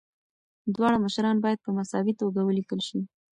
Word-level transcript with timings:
دواړه 0.75 0.97
مشران 1.05 1.37
باید 1.43 1.59
په 1.65 1.69
مساوي 1.77 2.13
توګه 2.21 2.39
ولیکل 2.43 2.79
شي. 2.87 2.99